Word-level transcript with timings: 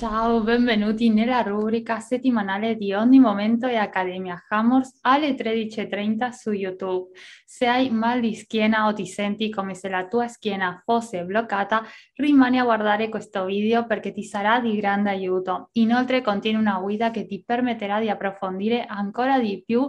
Ciao, 0.00 0.40
benvenuti 0.40 1.10
nella 1.10 1.42
rubrica 1.42 2.00
settimanale 2.00 2.74
di 2.74 2.94
Ogni 2.94 3.18
Momento 3.18 3.66
e 3.66 3.76
Accademia 3.76 4.46
Hammers 4.48 4.96
alle 5.02 5.34
13.30 5.34 6.30
su 6.30 6.52
YouTube. 6.52 7.10
Se 7.44 7.66
hai 7.66 7.90
mal 7.90 8.20
di 8.20 8.34
schiena 8.34 8.86
o 8.86 8.94
ti 8.94 9.04
senti 9.04 9.50
come 9.50 9.74
se 9.74 9.90
la 9.90 10.08
tua 10.08 10.26
schiena 10.26 10.80
fosse 10.86 11.22
bloccata, 11.24 11.82
rimani 12.14 12.58
a 12.58 12.64
guardare 12.64 13.10
questo 13.10 13.44
video 13.44 13.84
perché 13.84 14.10
ti 14.10 14.24
sarà 14.24 14.58
di 14.58 14.74
grande 14.74 15.10
aiuto. 15.10 15.68
Inoltre 15.72 16.22
contiene 16.22 16.56
una 16.56 16.78
guida 16.78 17.10
che 17.10 17.26
ti 17.26 17.44
permetterà 17.44 18.00
di 18.00 18.08
approfondire 18.08 18.86
ancora 18.86 19.38
di 19.38 19.62
più 19.62 19.86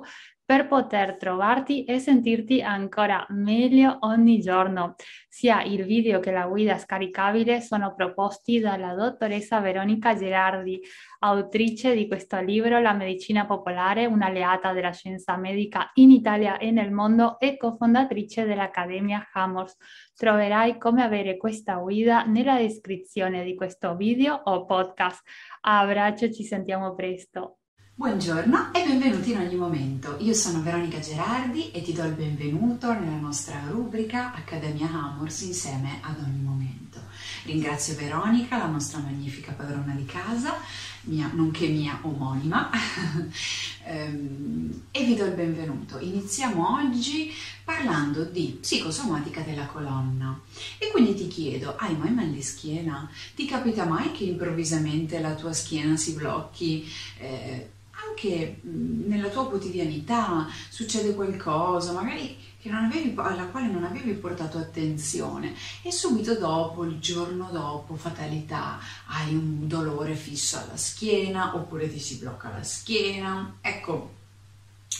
per 0.51 0.67
poter 0.67 1.15
trovarti 1.15 1.85
e 1.85 1.97
sentirti 1.99 2.61
ancora 2.61 3.25
meglio 3.29 3.99
ogni 4.01 4.41
giorno. 4.41 4.95
Sia 5.29 5.63
il 5.63 5.85
video 5.85 6.19
che 6.19 6.29
la 6.29 6.45
guida 6.45 6.77
scaricabile 6.77 7.61
sono 7.61 7.93
proposti 7.95 8.59
dalla 8.59 8.93
dottoressa 8.93 9.61
Veronica 9.61 10.13
Gerardi, 10.13 10.81
autrice 11.19 11.95
di 11.95 12.05
questo 12.05 12.41
libro 12.41 12.81
La 12.81 12.91
medicina 12.91 13.45
popolare, 13.45 14.05
un'alleata 14.07 14.73
della 14.73 14.91
scienza 14.91 15.37
medica 15.37 15.89
in 15.93 16.11
Italia 16.11 16.57
e 16.57 16.69
nel 16.69 16.91
mondo 16.91 17.39
e 17.39 17.55
cofondatrice 17.55 18.43
dell'Accademia 18.43 19.29
Hammers. 19.31 19.77
Troverai 20.13 20.77
come 20.77 21.01
avere 21.01 21.37
questa 21.37 21.75
guida 21.75 22.25
nella 22.25 22.57
descrizione 22.57 23.45
di 23.45 23.55
questo 23.55 23.95
video 23.95 24.33
o 24.43 24.65
podcast. 24.65 25.21
Abbraccio, 25.61 26.29
ci 26.29 26.43
sentiamo 26.43 26.93
presto. 26.93 27.60
Buongiorno 28.01 28.73
e 28.73 28.83
benvenuti 28.83 29.29
in 29.29 29.37
ogni 29.37 29.55
momento. 29.55 30.17
Io 30.21 30.33
sono 30.33 30.63
Veronica 30.63 30.99
Gerardi 30.99 31.69
e 31.69 31.83
ti 31.83 31.93
do 31.93 32.03
il 32.03 32.13
benvenuto 32.13 32.91
nella 32.93 33.19
nostra 33.19 33.61
rubrica 33.69 34.33
Accademia 34.33 34.89
Amors 34.89 35.41
insieme 35.41 35.99
ad 36.01 36.17
ogni 36.17 36.41
momento. 36.41 36.99
Ringrazio 37.43 37.93
Veronica, 37.93 38.57
la 38.57 38.65
nostra 38.65 38.97
magnifica 38.97 39.51
padrona 39.51 39.93
di 39.93 40.05
casa, 40.05 40.55
mia, 41.01 41.29
nonché 41.31 41.67
mia 41.67 41.99
omonima, 42.01 42.71
ehm, 43.85 44.81
e 44.89 45.03
vi 45.03 45.13
do 45.13 45.25
il 45.25 45.33
benvenuto. 45.33 45.99
Iniziamo 45.99 46.81
oggi 46.83 47.31
parlando 47.63 48.23
di 48.23 48.57
psicosomatica 48.59 49.41
della 49.41 49.67
colonna. 49.67 50.41
E 50.79 50.89
quindi 50.89 51.13
ti 51.13 51.27
chiedo, 51.27 51.75
hai 51.77 51.95
mai 51.95 52.11
mal 52.11 52.31
di 52.31 52.41
schiena? 52.41 53.07
Ti 53.35 53.45
capita 53.45 53.85
mai 53.85 54.11
che 54.11 54.23
improvvisamente 54.23 55.19
la 55.19 55.35
tua 55.35 55.53
schiena 55.53 55.95
si 55.95 56.13
blocchi? 56.13 56.91
Eh, 57.19 57.69
anche 58.07 58.59
nella 58.63 59.29
tua 59.29 59.47
quotidianità 59.47 60.47
succede 60.69 61.13
qualcosa, 61.13 61.91
magari 61.93 62.37
avevi, 62.69 63.13
alla 63.17 63.47
quale 63.47 63.67
non 63.67 63.83
avevi 63.83 64.13
portato 64.13 64.59
attenzione 64.59 65.55
e 65.81 65.91
subito 65.91 66.35
dopo, 66.35 66.83
il 66.83 66.99
giorno 66.99 67.49
dopo, 67.51 67.95
fatalità, 67.95 68.79
hai 69.07 69.33
un 69.33 69.67
dolore 69.67 70.13
fisso 70.13 70.57
alla 70.57 70.77
schiena 70.77 71.55
oppure 71.55 71.91
ti 71.91 71.99
si 71.99 72.17
blocca 72.17 72.49
la 72.49 72.63
schiena. 72.63 73.57
Ecco, 73.61 74.19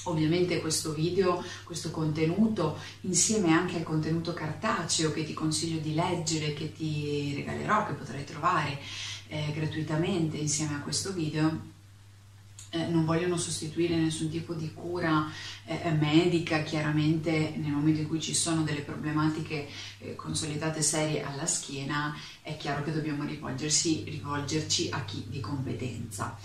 Ovviamente 0.06 0.62
questo 0.62 0.94
video, 0.94 1.44
questo 1.64 1.92
contenuto, 1.92 2.80
insieme 3.02 3.52
anche 3.52 3.76
al 3.76 3.84
contenuto 3.84 4.34
cartaceo 4.34 5.12
che 5.12 5.24
ti 5.24 5.34
consiglio 5.34 5.80
di 5.80 5.94
leggere, 5.94 6.54
che 6.54 6.74
ti 6.74 7.36
regalerò, 7.36 7.86
che 7.86 7.94
potrai 7.94 8.24
trovare 8.24 8.80
eh, 9.28 9.52
gratuitamente 9.54 10.38
insieme 10.38 10.76
a 10.76 10.80
questo 10.80 11.14
video, 11.14 11.71
eh, 12.72 12.88
non 12.88 13.06
vogliono 13.06 13.38
sostituire 13.38 13.96
nessun 13.96 14.30
tipo 14.30 14.54
di 14.54 14.74
cura 14.74 15.30
eh, 15.66 15.82
eh, 15.84 15.92
medica, 15.92 16.64
chiaramente 16.64 17.54
nel 17.58 17.72
momento 17.72 18.00
in 18.00 18.08
cui 18.08 18.22
ci 18.22 18.34
sono 18.34 18.64
delle 18.64 18.82
problematiche 18.82 19.68
eh, 20.00 20.16
consolidate 20.16 20.82
serie 20.82 21.22
alla 21.24 21.46
schiena, 21.46 22.16
è 22.42 22.56
chiaro 22.56 22.84
che 22.84 22.94
dobbiamo 22.94 23.26
rivolgerci 23.26 24.90
a 24.92 25.04
chi 25.04 25.26
di 25.28 25.42
competenza. 25.42 26.38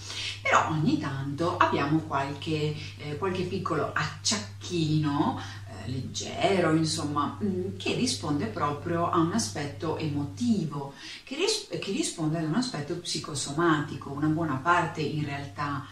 Però 0.42 0.68
ogni 0.70 0.98
tanto 0.98 1.56
abbiamo 1.56 2.00
qualche, 2.00 2.74
eh, 2.98 3.16
qualche 3.16 3.44
piccolo 3.44 3.92
acciacchino 3.92 5.40
eh, 5.84 5.90
leggero, 5.90 6.74
insomma, 6.74 7.38
mm, 7.42 7.76
che 7.76 7.94
risponde 7.94 8.46
proprio 8.46 9.08
a 9.08 9.18
un 9.18 9.32
aspetto 9.32 9.96
emotivo, 9.96 10.94
che, 11.22 11.36
ris- 11.36 11.68
che 11.68 11.92
risponde 11.92 12.38
ad 12.38 12.44
un 12.44 12.54
aspetto 12.54 12.96
psicosomatico, 12.96 14.10
una 14.10 14.26
buona 14.26 14.56
parte 14.56 15.00
in 15.02 15.24
realtà 15.24 15.86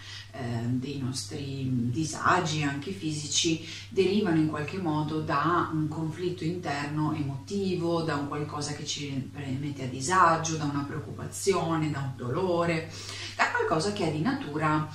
dei 0.66 0.98
nostri 0.98 1.68
disagi 1.90 2.62
anche 2.62 2.90
fisici 2.90 3.64
derivano 3.88 4.38
in 4.38 4.48
qualche 4.48 4.78
modo 4.78 5.20
da 5.20 5.70
un 5.72 5.86
conflitto 5.86 6.42
interno 6.42 7.12
emotivo, 7.14 8.02
da 8.02 8.16
un 8.16 8.26
qualcosa 8.26 8.72
che 8.72 8.84
ci 8.84 9.30
mette 9.32 9.84
a 9.84 9.88
disagio, 9.88 10.56
da 10.56 10.64
una 10.64 10.84
preoccupazione, 10.86 11.90
da 11.90 12.00
un 12.00 12.12
dolore, 12.16 12.90
da 13.36 13.50
qualcosa 13.50 13.92
che 13.92 14.08
è 14.08 14.12
di 14.12 14.22
natura 14.22 14.88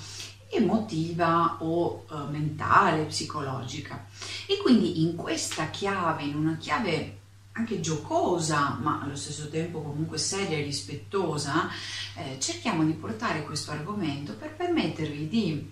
emotiva 0.50 1.58
o 1.60 2.06
uh, 2.10 2.30
mentale, 2.30 3.04
psicologica. 3.04 4.06
E 4.48 4.58
quindi 4.58 5.04
in 5.04 5.16
questa 5.16 5.70
chiave, 5.70 6.24
in 6.24 6.36
una 6.36 6.58
chiave 6.58 7.19
anche 7.60 7.82
giocosa, 7.82 8.78
ma 8.82 9.02
allo 9.02 9.18
stesso 9.18 9.50
tempo 9.50 9.82
comunque 9.82 10.18
seria 10.18 10.58
e 10.58 10.64
rispettosa, 10.64 11.70
eh, 12.16 12.38
cerchiamo 12.40 12.86
di 12.86 12.94
portare 12.94 13.44
questo 13.44 13.72
argomento 13.72 14.34
per 14.34 14.56
permettervi 14.56 15.28
di 15.28 15.72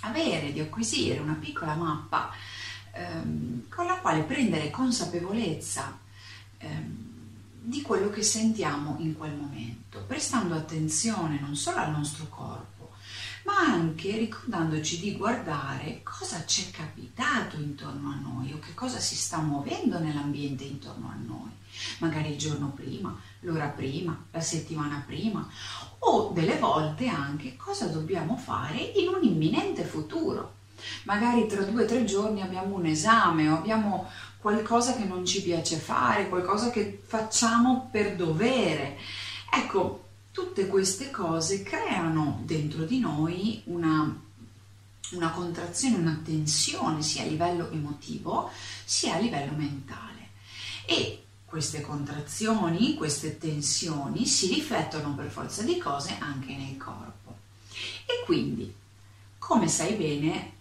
avere, 0.00 0.52
di 0.52 0.60
acquisire 0.60 1.18
una 1.18 1.36
piccola 1.38 1.74
mappa 1.74 2.30
ehm, 2.92 3.68
con 3.68 3.86
la 3.86 3.98
quale 3.98 4.22
prendere 4.22 4.70
consapevolezza 4.70 5.98
ehm, 6.58 7.12
di 7.60 7.82
quello 7.82 8.08
che 8.10 8.22
sentiamo 8.22 8.96
in 8.98 9.14
quel 9.14 9.34
momento, 9.34 10.04
prestando 10.06 10.54
attenzione 10.54 11.38
non 11.38 11.54
solo 11.54 11.78
al 11.78 11.90
nostro 11.90 12.26
corpo, 12.28 12.73
ma 13.44 13.58
anche 13.58 14.16
ricordandoci 14.16 15.00
di 15.00 15.16
guardare 15.16 16.00
cosa 16.02 16.44
ci 16.46 16.68
è 16.68 16.70
capitato 16.70 17.56
intorno 17.56 18.10
a 18.10 18.16
noi 18.16 18.52
o 18.52 18.58
che 18.58 18.74
cosa 18.74 18.98
si 18.98 19.16
sta 19.16 19.38
muovendo 19.38 19.98
nell'ambiente 19.98 20.64
intorno 20.64 21.08
a 21.08 21.14
noi, 21.14 21.50
magari 21.98 22.32
il 22.32 22.38
giorno 22.38 22.72
prima, 22.74 23.14
l'ora 23.40 23.68
prima, 23.68 24.26
la 24.30 24.40
settimana 24.40 25.02
prima 25.06 25.46
o 25.98 26.30
delle 26.32 26.58
volte 26.58 27.08
anche 27.08 27.56
cosa 27.56 27.86
dobbiamo 27.86 28.36
fare 28.36 28.78
in 28.78 29.08
un 29.08 29.22
imminente 29.22 29.84
futuro. 29.84 30.62
Magari 31.04 31.46
tra 31.46 31.62
due 31.62 31.84
o 31.84 31.86
tre 31.86 32.04
giorni 32.04 32.42
abbiamo 32.42 32.76
un 32.76 32.86
esame 32.86 33.48
o 33.48 33.54
abbiamo 33.54 34.10
qualcosa 34.38 34.94
che 34.94 35.04
non 35.04 35.24
ci 35.24 35.42
piace 35.42 35.76
fare, 35.76 36.28
qualcosa 36.28 36.70
che 36.70 37.02
facciamo 37.06 37.88
per 37.90 38.16
dovere. 38.16 38.98
Ecco, 39.50 40.03
tutte 40.34 40.66
queste 40.66 41.12
cose 41.12 41.62
creano 41.62 42.40
dentro 42.42 42.82
di 42.82 42.98
noi 42.98 43.62
una, 43.66 44.20
una 45.12 45.30
contrazione, 45.30 45.94
una 45.94 46.20
tensione 46.24 47.02
sia 47.02 47.22
a 47.22 47.26
livello 47.26 47.70
emotivo 47.70 48.50
sia 48.84 49.14
a 49.14 49.18
livello 49.18 49.52
mentale. 49.52 50.30
E 50.86 51.22
queste 51.44 51.82
contrazioni, 51.82 52.94
queste 52.94 53.38
tensioni 53.38 54.26
si 54.26 54.52
riflettono 54.52 55.14
per 55.14 55.30
forza 55.30 55.62
di 55.62 55.78
cose 55.78 56.16
anche 56.18 56.56
nel 56.56 56.76
corpo. 56.78 57.36
E 58.04 58.24
quindi, 58.24 58.74
come 59.38 59.68
sai 59.68 59.94
bene, 59.94 60.52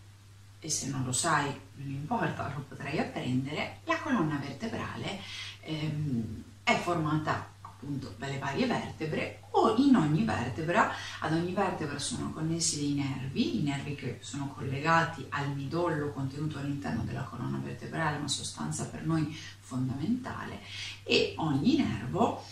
e 0.59 0.69
se 0.69 0.87
non 0.87 1.03
lo 1.03 1.11
sai, 1.11 1.47
non 1.77 1.89
importa, 1.89 2.53
lo 2.55 2.63
potrai 2.67 2.99
apprendere, 2.99 3.79
la 3.85 3.99
colonna 4.01 4.37
vertebrale 4.37 5.19
ehm, 5.61 6.43
è 6.61 6.77
formata 6.77 7.49
appunto 7.83 8.13
dalle 8.17 8.37
varie 8.37 8.67
vertebre 8.67 9.41
in 9.77 9.95
ogni 9.95 10.23
vertebra, 10.23 10.91
ad 11.19 11.33
ogni 11.33 11.53
vertebra 11.53 11.97
sono 11.99 12.31
connessi 12.31 12.79
dei 12.79 12.93
nervi, 12.93 13.59
i 13.59 13.63
nervi 13.63 13.95
che 13.95 14.19
sono 14.21 14.53
collegati 14.55 15.25
al 15.29 15.49
midollo 15.55 16.11
contenuto 16.11 16.57
all'interno 16.57 17.03
della 17.03 17.23
colonna 17.23 17.59
vertebrale, 17.63 18.17
una 18.17 18.27
sostanza 18.27 18.85
per 18.85 19.05
noi 19.05 19.35
fondamentale, 19.59 20.59
e 21.03 21.33
ogni 21.37 21.77
nervo 21.77 22.43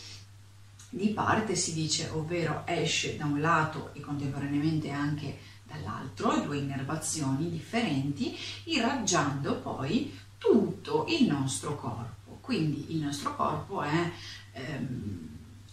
di 0.90 1.08
parte 1.10 1.56
si 1.56 1.74
dice, 1.74 2.10
ovvero 2.10 2.64
esce 2.66 3.16
da 3.16 3.26
un 3.26 3.40
lato 3.40 3.92
e 3.94 4.02
contemporaneamente 4.02 4.90
anche 4.90 5.40
dall'altro, 5.64 6.42
due 6.42 6.58
innervazioni 6.58 7.50
differenti, 7.50 8.38
irraggiando 8.66 9.56
poi 9.56 10.18
tutto 10.38 11.06
il 11.08 11.28
nostro 11.28 11.78
corpo. 11.78 12.40
Quindi 12.42 12.94
il 12.94 13.04
nostro 13.04 13.36
corpo 13.36 13.82
è 13.82 14.12
ehm, 14.54 15.31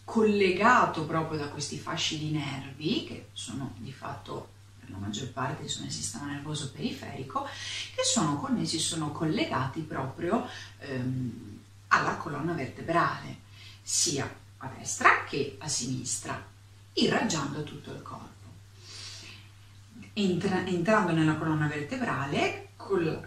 collegato 0.08 1.04
proprio 1.04 1.38
da 1.38 1.48
questi 1.48 1.76
fasci 1.76 2.18
di 2.18 2.30
nervi, 2.30 3.04
che 3.04 3.28
sono 3.34 3.74
di 3.76 3.92
fatto 3.92 4.48
per 4.80 4.88
la 4.88 4.96
maggior 4.96 5.28
parte 5.28 5.68
sono 5.68 5.84
il 5.84 5.92
sistema 5.92 6.24
nervoso 6.24 6.70
periferico, 6.70 7.44
che 7.94 8.02
sono 8.04 8.40
connessi, 8.40 8.78
sono 8.78 9.12
collegati 9.12 9.82
proprio 9.82 10.48
ehm, 10.78 11.60
alla 11.88 12.16
colonna 12.16 12.54
vertebrale, 12.54 13.40
sia 13.82 14.26
a 14.56 14.72
destra 14.78 15.24
che 15.24 15.58
a 15.60 15.68
sinistra, 15.68 16.42
irraggiando 16.94 17.62
tutto 17.62 17.92
il 17.92 18.00
corpo. 18.00 18.26
Entra, 20.14 20.64
entrando 20.64 21.12
nella 21.12 21.34
colonna 21.34 21.66
vertebrale, 21.66 22.67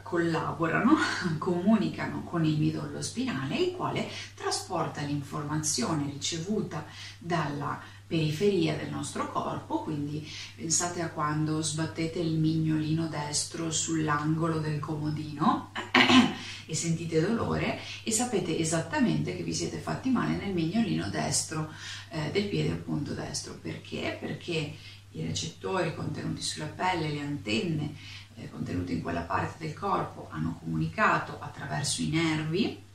collaborano, 0.02 0.96
comunicano 1.38 2.24
con 2.24 2.44
il 2.46 2.58
midollo 2.58 3.02
spinale, 3.02 3.56
il 3.56 3.76
quale 3.76 4.08
trasporta 4.36 5.02
l'informazione 5.02 6.10
ricevuta 6.12 6.86
dalla 7.18 7.80
periferia 8.12 8.76
del 8.76 8.90
nostro 8.90 9.32
corpo, 9.32 9.84
quindi 9.84 10.30
pensate 10.56 11.02
a 11.02 11.12
quando 11.12 11.62
sbattete 11.62 12.20
il 12.20 12.38
mignolino 12.38 13.08
destro 13.08 13.72
sull'angolo 13.72 14.60
del 14.60 14.80
comodino 14.80 15.72
e 16.68 16.76
sentite 16.76 17.22
dolore 17.22 17.80
e 18.04 18.12
sapete 18.12 18.58
esattamente 18.58 19.34
che 19.38 19.44
vi 19.44 19.54
siete 19.54 19.78
fatti 19.78 20.10
male 20.10 20.36
nel 20.36 20.54
mignolino 20.54 21.10
destro 21.10 21.72
eh, 22.10 22.32
del 22.32 22.50
piede 22.50 22.72
appunto 22.72 23.14
destro. 23.14 23.58
Perché? 23.62 24.18
Perché 24.20 24.76
i 25.12 25.26
recettori 25.26 25.94
contenuti 25.96 26.42
sulla 26.42 26.66
pelle, 26.66 27.10
le 27.10 27.22
antenne 27.22 27.94
eh, 28.36 28.50
contenute 28.50 28.94
in 28.94 29.02
quella 29.02 29.22
parte 29.22 29.66
del 29.66 29.74
corpo 29.74 30.28
hanno 30.32 30.58
comunicato 30.60 31.38
attraverso 31.40 32.02
i 32.02 32.10
nervi 32.10 32.90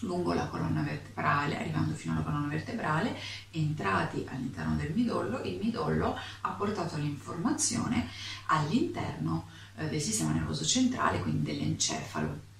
lungo 0.00 0.32
la 0.32 0.46
colonna 0.46 0.82
vertebrale, 0.82 1.58
arrivando 1.58 1.94
fino 1.94 2.12
alla 2.14 2.22
colonna 2.22 2.48
vertebrale, 2.48 3.16
entrati 3.50 4.26
all'interno 4.28 4.74
del 4.76 4.92
midollo, 4.92 5.42
il 5.42 5.58
midollo 5.62 6.16
ha 6.40 6.50
portato 6.50 6.96
l'informazione 6.96 8.08
all'interno 8.46 9.48
eh, 9.76 9.88
del 9.88 10.00
sistema 10.00 10.32
nervoso 10.32 10.64
centrale, 10.64 11.20
quindi 11.20 11.42
dell'encefalo. 11.42 12.50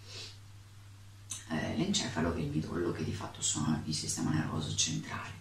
Eh, 1.48 1.76
l'encefalo 1.76 2.34
e 2.34 2.43
il 2.43 2.50
midollo 2.50 2.93
che 2.93 3.05
di 3.05 3.12
fatto 3.12 3.43
sono 3.43 3.82
il 3.84 3.94
sistema 3.94 4.31
nervoso 4.31 4.75
centrale. 4.75 5.40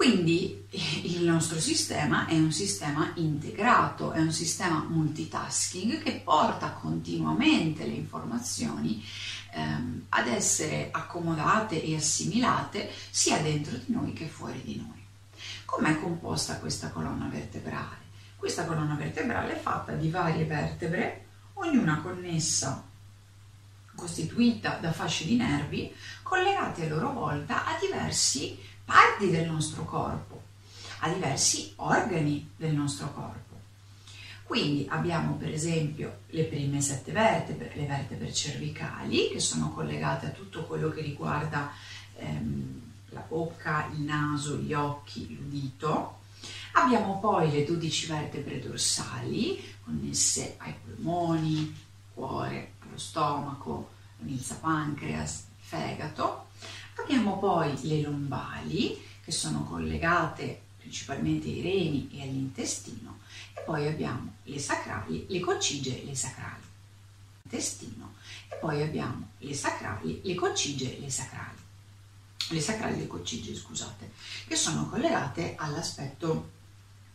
Quindi 0.00 0.66
il 1.02 1.24
nostro 1.24 1.60
sistema 1.60 2.24
è 2.24 2.32
un 2.32 2.52
sistema 2.52 3.12
integrato, 3.16 4.12
è 4.12 4.18
un 4.18 4.32
sistema 4.32 4.82
multitasking 4.88 6.02
che 6.02 6.22
porta 6.24 6.70
continuamente 6.70 7.84
le 7.84 7.92
informazioni 7.92 9.04
ehm, 9.52 10.06
ad 10.08 10.26
essere 10.26 10.88
accomodate 10.90 11.84
e 11.84 11.96
assimilate 11.96 12.90
sia 13.10 13.42
dentro 13.42 13.76
di 13.76 13.92
noi 13.92 14.14
che 14.14 14.26
fuori 14.26 14.62
di 14.64 14.76
noi. 14.76 15.04
Com'è 15.66 16.00
composta 16.00 16.56
questa 16.56 16.88
colonna 16.88 17.28
vertebrale? 17.28 17.98
Questa 18.36 18.64
colonna 18.64 18.94
vertebrale 18.94 19.52
è 19.52 19.60
fatta 19.60 19.92
di 19.92 20.08
varie 20.08 20.46
vertebre, 20.46 21.26
ognuna 21.52 22.00
connessa, 22.00 22.82
costituita 23.94 24.78
da 24.80 24.92
fasce 24.92 25.26
di 25.26 25.36
nervi 25.36 25.94
collegate 26.22 26.86
a 26.86 26.88
loro 26.88 27.12
volta 27.12 27.66
a 27.66 27.76
diversi 27.78 28.68
parti 28.90 29.30
del 29.30 29.48
nostro 29.48 29.84
corpo, 29.84 30.42
a 30.98 31.08
diversi 31.08 31.72
organi 31.76 32.50
del 32.56 32.74
nostro 32.74 33.12
corpo. 33.12 33.58
Quindi 34.42 34.84
abbiamo 34.88 35.34
per 35.34 35.52
esempio 35.52 36.22
le 36.30 36.42
prime 36.42 36.80
sette 36.80 37.12
vertebre, 37.12 37.70
le 37.76 37.86
vertebre 37.86 38.32
cervicali, 38.32 39.28
che 39.28 39.38
sono 39.38 39.70
collegate 39.70 40.26
a 40.26 40.30
tutto 40.30 40.64
quello 40.64 40.90
che 40.90 41.02
riguarda 41.02 41.70
ehm, 42.16 42.80
la 43.10 43.24
bocca, 43.28 43.88
il 43.94 44.00
naso, 44.00 44.56
gli 44.56 44.72
occhi, 44.72 45.36
l'udito. 45.36 46.18
Abbiamo 46.72 47.20
poi 47.20 47.48
le 47.48 47.64
12 47.64 48.06
vertebre 48.06 48.58
dorsali, 48.58 49.62
connesse 49.84 50.56
ai 50.58 50.74
polmoni, 50.84 51.72
cuore, 52.12 52.72
allo 52.80 52.98
stomaco, 52.98 53.90
milza 54.18 54.56
pancreas, 54.56 55.44
fegato. 55.60 56.48
Abbiamo 57.02 57.38
poi 57.38 57.78
le 57.82 58.02
lombali 58.02 58.98
che 59.24 59.32
sono 59.32 59.64
collegate 59.64 60.62
principalmente 60.78 61.48
ai 61.48 61.62
reni 61.62 62.10
e 62.12 62.22
all'intestino 62.22 63.20
e 63.54 63.60
poi 63.60 63.86
abbiamo 63.86 64.34
le 64.44 64.58
sacrali, 64.58 65.26
le 65.28 65.40
coccige 65.40 66.02
e 66.02 66.04
le 66.04 66.14
sacrali. 66.14 66.62
Intestino 67.44 68.14
e 68.48 68.56
poi 68.56 68.82
abbiamo 68.82 69.30
le 69.38 69.54
sacrali, 69.54 70.20
le 70.24 70.34
coccige 70.34 70.96
e 70.96 71.00
le 71.00 71.10
sacrali. 71.10 71.58
Le 72.48 72.60
sacrali 72.60 72.94
e 72.94 72.98
le 72.98 73.06
coccige, 73.06 73.54
scusate, 73.54 74.10
che 74.46 74.56
sono 74.56 74.88
collegate 74.88 75.54
all'aspetto 75.56 76.58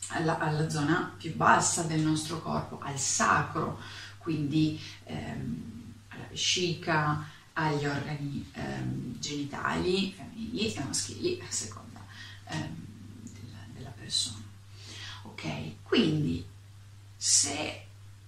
alla, 0.10 0.38
alla, 0.38 0.70
zona 0.70 1.14
più 1.18 1.36
bassa 1.36 1.82
del 1.84 2.02
nostro 2.02 2.42
corpo, 2.42 2.80
al 2.82 2.98
sacro, 2.98 3.80
quindi 4.18 4.80
ehm, 5.04 5.94
alla 6.10 6.28
vescica, 6.30 7.28
agli 7.54 7.86
organi 7.86 8.50
ehm, 8.54 8.85
genitali 9.26 10.14
femminili 10.16 10.74
e 10.74 10.84
maschili 10.84 11.42
a 11.42 11.52
seconda 11.52 12.06
ehm, 12.50 12.76
della, 13.34 13.64
della 13.74 13.90
persona. 13.90 14.44
Ok, 15.24 15.84
quindi 15.84 16.46
se 17.16 17.82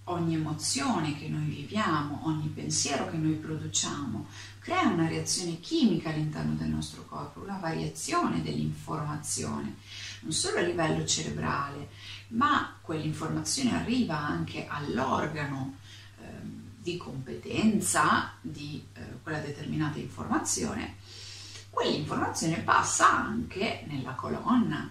ogni 0.05 0.35
emozione 0.35 1.17
che 1.17 1.27
noi 1.27 1.45
viviamo, 1.45 2.21
ogni 2.23 2.47
pensiero 2.47 3.09
che 3.09 3.17
noi 3.17 3.33
produciamo 3.33 4.27
crea 4.59 4.87
una 4.87 5.07
reazione 5.07 5.59
chimica 5.59 6.09
all'interno 6.09 6.53
del 6.55 6.69
nostro 6.69 7.05
corpo, 7.05 7.41
una 7.41 7.57
variazione 7.57 8.41
dell'informazione, 8.41 9.75
non 10.21 10.31
solo 10.31 10.57
a 10.57 10.61
livello 10.61 11.05
cerebrale, 11.05 11.89
ma 12.29 12.77
quell'informazione 12.81 13.75
arriva 13.75 14.17
anche 14.17 14.65
all'organo 14.67 15.75
di 16.87 16.95
competenza 16.95 18.31
di 18.39 18.81
eh, 18.93 19.01
quella 19.21 19.39
determinata 19.39 19.99
informazione, 19.99 20.95
quell'informazione 21.69 22.59
passa 22.59 23.11
anche 23.11 23.83
nella 23.87 24.13
colonna, 24.13 24.89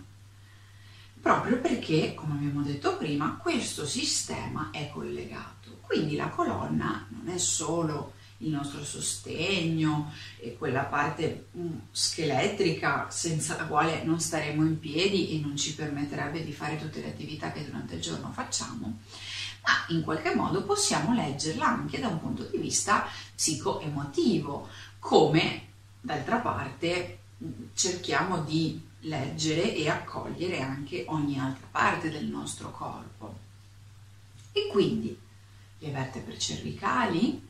proprio 1.19 1.59
perché, 1.59 2.13
come 2.13 2.35
abbiamo 2.35 2.61
detto 2.61 2.99
prima, 2.99 3.39
questo 3.41 3.87
sistema 3.87 4.69
è 4.73 4.91
collegato. 4.93 5.79
Quindi 5.81 6.17
la 6.17 6.29
colonna 6.29 7.07
non 7.09 7.35
è 7.35 7.39
solo 7.39 8.13
il 8.39 8.51
nostro 8.51 8.85
sostegno 8.85 10.13
e 10.39 10.57
quella 10.57 10.85
parte 10.85 11.49
mm, 11.57 11.79
scheletrica 11.91 13.11
senza 13.11 13.57
la 13.57 13.65
quale 13.65 14.05
non 14.05 14.21
staremo 14.21 14.63
in 14.63 14.79
piedi 14.79 15.31
e 15.31 15.41
non 15.41 15.57
ci 15.57 15.75
permetterebbe 15.75 16.45
di 16.45 16.53
fare 16.53 16.79
tutte 16.79 17.01
le 17.01 17.09
attività 17.09 17.53
che 17.53 17.65
durante 17.65 17.95
il 17.95 18.01
giorno 18.01 18.31
facciamo, 18.33 18.99
ma 19.63 19.95
in 19.95 20.03
qualche 20.03 20.35
modo 20.35 20.65
possiamo 20.65 21.15
leggerla 21.15 21.67
anche 21.67 21.99
da 21.99 22.09
un 22.09 22.21
punto 22.21 22.45
di 22.45 22.59
vista 22.59 23.07
psicoemotivo, 23.35 24.69
come 24.99 25.69
d'altra 26.01 26.39
parte 26.39 27.19
cerchiamo 27.75 28.43
di 28.43 28.81
leggere 29.01 29.75
e 29.75 29.89
accogliere 29.89 30.61
anche 30.61 31.05
ogni 31.09 31.39
altra 31.39 31.67
parte 31.71 32.11
del 32.11 32.27
nostro 32.27 32.71
corpo. 32.71 33.45
E 34.53 34.69
quindi 34.71 35.19
le 35.79 35.91
vertebre 35.91 36.39
cervicali, 36.39 37.47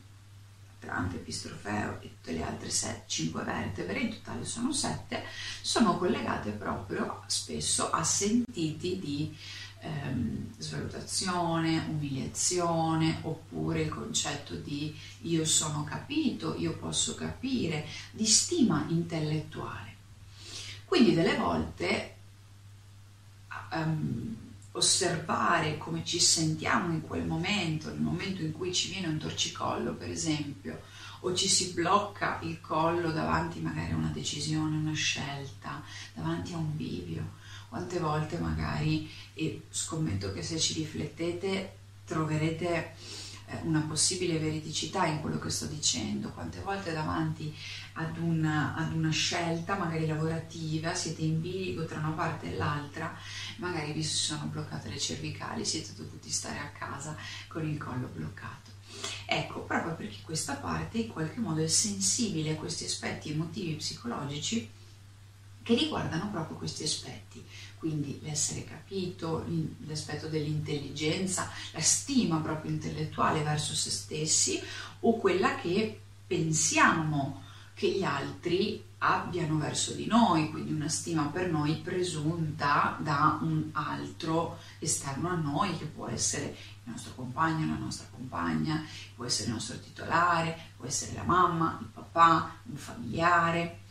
Trante, 0.86 1.16
Pistrofeo 1.18 2.00
e 2.00 2.10
tutte 2.14 2.32
le 2.32 2.44
altre 2.44 2.70
5 2.70 3.42
vertebre, 3.42 3.98
in 3.98 4.10
totale 4.10 4.44
sono 4.44 4.72
7, 4.72 5.24
sono 5.60 5.98
collegate 5.98 6.52
proprio 6.52 7.22
spesso 7.26 7.90
a 7.90 8.04
sentiti 8.04 9.00
di 9.00 9.36
ehm, 9.80 10.54
svalutazione, 10.58 11.84
umiliazione, 11.88 13.18
oppure 13.22 13.82
il 13.82 13.88
concetto 13.88 14.54
di 14.54 14.96
io 15.22 15.44
sono 15.44 15.82
capito, 15.82 16.54
io 16.56 16.76
posso 16.76 17.16
capire, 17.16 17.84
di 18.12 18.24
stima 18.24 18.86
intellettuale. 18.88 19.94
Quindi 20.84 21.14
delle 21.14 21.36
volte 21.36 22.14
um, 23.72 24.25
osservare 24.76 25.78
come 25.78 26.04
ci 26.04 26.20
sentiamo 26.20 26.92
in 26.92 27.00
quel 27.00 27.24
momento, 27.26 27.88
nel 27.88 28.00
momento 28.00 28.42
in 28.42 28.52
cui 28.52 28.74
ci 28.74 28.90
viene 28.90 29.08
un 29.08 29.18
torcicollo 29.18 29.94
per 29.94 30.10
esempio, 30.10 30.82
o 31.20 31.34
ci 31.34 31.48
si 31.48 31.72
blocca 31.72 32.38
il 32.42 32.60
collo 32.60 33.10
davanti 33.10 33.60
magari 33.60 33.92
a 33.92 33.96
una 33.96 34.10
decisione, 34.12 34.76
una 34.76 34.92
scelta, 34.92 35.82
davanti 36.14 36.52
a 36.52 36.58
un 36.58 36.76
bivio, 36.76 37.32
quante 37.68 37.98
volte 37.98 38.38
magari, 38.38 39.10
e 39.34 39.62
scommetto 39.70 40.32
che 40.32 40.42
se 40.42 40.58
ci 40.58 40.74
riflettete 40.74 41.76
troverete 42.04 42.94
una 43.62 43.80
possibile 43.80 44.38
veridicità 44.38 45.06
in 45.06 45.20
quello 45.20 45.38
che 45.38 45.50
sto 45.50 45.66
dicendo, 45.66 46.30
quante 46.30 46.60
volte 46.60 46.92
davanti 46.92 47.54
ad 47.94 48.18
una, 48.18 48.74
ad 48.74 48.92
una 48.92 49.10
scelta 49.10 49.76
magari 49.76 50.06
lavorativa 50.06 50.94
siete 50.94 51.22
in 51.22 51.40
bilico 51.40 51.84
tra 51.84 51.98
una 51.98 52.10
parte 52.10 52.52
e 52.52 52.56
l'altra, 52.56 53.16
magari 53.56 53.92
vi 53.92 54.02
sono 54.02 54.46
bloccate 54.46 54.88
le 54.88 54.98
cervicali, 54.98 55.64
siete 55.64 55.94
dovuti 55.94 56.30
stare 56.30 56.58
a 56.58 56.70
casa 56.70 57.16
con 57.48 57.66
il 57.66 57.78
collo 57.78 58.08
bloccato. 58.12 58.74
Ecco, 59.26 59.60
proprio 59.60 59.94
perché 59.94 60.22
questa 60.22 60.54
parte 60.54 60.98
in 60.98 61.08
qualche 61.08 61.40
modo 61.40 61.62
è 61.62 61.66
sensibile 61.66 62.52
a 62.52 62.56
questi 62.56 62.84
aspetti 62.84 63.30
emotivi 63.30 63.72
e 63.72 63.76
psicologici 63.76 64.70
che 65.62 65.74
riguardano 65.74 66.30
proprio 66.30 66.56
questi 66.56 66.84
aspetti 66.84 67.44
quindi 67.86 68.18
l'essere 68.22 68.64
capito, 68.64 69.46
l'aspetto 69.86 70.26
dell'intelligenza, 70.26 71.48
la 71.72 71.80
stima 71.80 72.38
proprio 72.38 72.72
intellettuale 72.72 73.44
verso 73.44 73.76
se 73.76 73.90
stessi 73.90 74.60
o 75.00 75.16
quella 75.18 75.54
che 75.54 76.00
pensiamo 76.26 77.44
che 77.74 77.92
gli 77.92 78.02
altri 78.02 78.82
abbiano 78.98 79.56
verso 79.58 79.92
di 79.92 80.06
noi, 80.06 80.50
quindi 80.50 80.72
una 80.72 80.88
stima 80.88 81.26
per 81.26 81.48
noi 81.48 81.76
presunta 81.76 82.98
da 83.00 83.38
un 83.40 83.68
altro 83.72 84.58
esterno 84.80 85.28
a 85.28 85.36
noi, 85.36 85.76
che 85.78 85.84
può 85.84 86.08
essere 86.08 86.46
il 86.46 86.90
nostro 86.90 87.14
compagno, 87.14 87.66
la 87.66 87.78
nostra 87.78 88.08
compagna, 88.10 88.84
può 89.14 89.26
essere 89.26 89.48
il 89.48 89.52
nostro 89.52 89.78
titolare, 89.78 90.70
può 90.76 90.86
essere 90.86 91.14
la 91.14 91.22
mamma, 91.22 91.78
il 91.80 91.86
papà, 91.86 92.52
un 92.64 92.76
familiare, 92.76 93.82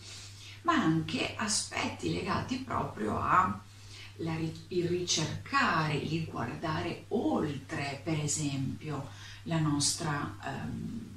ma 0.64 0.74
anche 0.74 1.36
aspetti 1.38 2.12
legati 2.12 2.58
proprio 2.58 3.18
a 3.18 3.62
la, 4.18 4.36
il 4.70 4.88
ricercare, 4.88 5.96
il 5.96 6.26
guardare 6.26 7.06
oltre, 7.10 8.02
per 8.04 8.20
esempio, 8.20 9.08
la 9.44 9.60
nostra... 9.60 10.38
Um, 10.44 11.14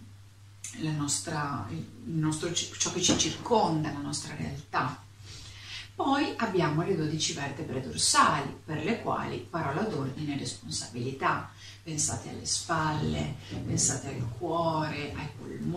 la 0.81 0.93
nostra, 0.93 1.67
nostro, 2.05 2.53
ciò 2.53 2.93
che 2.93 3.01
ci 3.01 3.19
circonda, 3.19 3.91
la 3.91 4.01
nostra 4.01 4.35
realtà. 4.37 5.03
Poi 5.95 6.33
abbiamo 6.37 6.85
le 6.85 6.95
12 6.95 7.33
vertebre 7.33 7.81
dorsali, 7.81 8.57
per 8.65 8.85
le 8.85 9.01
quali 9.01 9.39
parola 9.39 9.83
d'ordine 9.83 10.37
e 10.37 10.39
responsabilità. 10.39 11.51
Pensate 11.83 12.29
alle 12.29 12.47
spalle, 12.47 13.35
pensate 13.67 14.09
al 14.09 14.29
cuore, 14.39 15.13
ai 15.17 15.29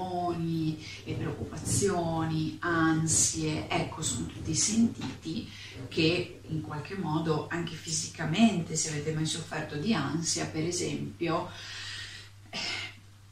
polmoni, 0.01 0.83
preoccupazioni, 1.03 2.57
ansie, 2.59 3.69
ecco, 3.69 4.01
sono 4.01 4.25
tutti 4.25 4.55
sentiti 4.55 5.47
che 5.87 6.41
in 6.47 6.61
qualche 6.61 6.95
modo 6.95 7.47
anche 7.49 7.75
fisicamente, 7.75 8.75
se 8.75 8.89
avete 8.89 9.13
mai 9.13 9.25
sofferto 9.25 9.75
di 9.75 9.93
ansia, 9.93 10.45
per 10.45 10.65
esempio, 10.65 11.49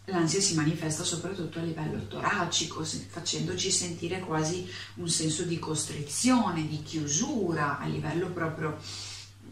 L'ansia 0.05 0.41
si 0.41 0.55
manifesta 0.55 1.03
soprattutto 1.03 1.59
a 1.59 1.61
livello 1.61 2.07
toracico, 2.07 2.83
facendoci 2.83 3.69
sentire 3.69 4.21
quasi 4.21 4.67
un 4.95 5.07
senso 5.07 5.43
di 5.43 5.59
costrizione, 5.59 6.67
di 6.67 6.81
chiusura 6.81 7.77
a 7.77 7.85
livello 7.85 8.31
proprio 8.31 8.79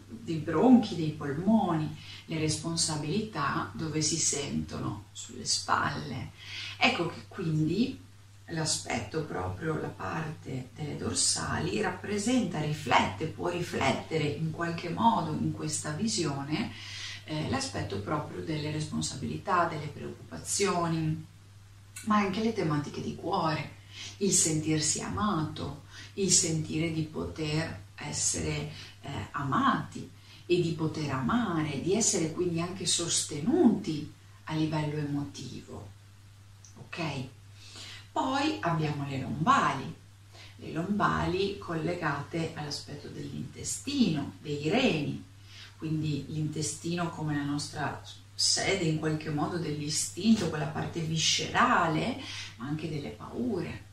dei 0.08 0.38
bronchi, 0.38 0.96
dei 0.96 1.10
polmoni, 1.10 1.96
le 2.24 2.38
responsabilità 2.38 3.70
dove 3.74 4.02
si 4.02 4.16
sentono 4.16 5.06
sulle 5.12 5.44
spalle. 5.44 6.32
Ecco 6.78 7.08
che 7.08 7.24
quindi 7.26 8.00
l'aspetto 8.50 9.24
proprio, 9.24 9.80
la 9.80 9.88
parte 9.88 10.70
delle 10.74 10.96
dorsali 10.96 11.80
rappresenta, 11.80 12.60
riflette, 12.60 13.26
può 13.26 13.48
riflettere 13.48 14.24
in 14.24 14.52
qualche 14.52 14.88
modo 14.88 15.32
in 15.32 15.52
questa 15.52 15.90
visione 15.90 16.72
eh, 17.24 17.48
l'aspetto 17.50 18.00
proprio 18.00 18.42
delle 18.42 18.70
responsabilità, 18.70 19.66
delle 19.66 19.88
preoccupazioni, 19.88 21.26
ma 22.04 22.16
anche 22.16 22.42
le 22.42 22.52
tematiche 22.52 23.02
di 23.02 23.16
cuore, 23.16 23.76
il 24.18 24.32
sentirsi 24.32 25.02
amato, 25.02 25.82
il 26.14 26.30
sentire 26.30 26.92
di 26.92 27.02
poter 27.02 27.86
essere 27.96 28.70
eh, 29.02 29.28
amati 29.32 30.08
e 30.46 30.60
di 30.62 30.72
poter 30.72 31.10
amare, 31.10 31.82
di 31.82 31.94
essere 31.94 32.32
quindi 32.32 32.60
anche 32.60 32.86
sostenuti 32.86 34.10
a 34.44 34.54
livello 34.54 34.96
emotivo. 34.96 35.96
Ok? 36.80 37.26
Poi 38.12 38.58
abbiamo 38.60 39.06
le 39.08 39.20
lombali, 39.20 39.94
le 40.56 40.72
lombali 40.72 41.58
collegate 41.58 42.52
all'aspetto 42.54 43.08
dell'intestino, 43.08 44.34
dei 44.40 44.68
reni, 44.68 45.24
quindi 45.76 46.24
l'intestino 46.28 47.10
come 47.10 47.36
la 47.36 47.44
nostra 47.44 48.02
sede 48.34 48.84
in 48.84 48.98
qualche 48.98 49.30
modo 49.30 49.58
dell'istinto, 49.58 50.48
quella 50.48 50.66
parte 50.66 51.00
viscerale, 51.00 52.20
ma 52.56 52.66
anche 52.66 52.88
delle 52.88 53.10
paure. 53.10 53.84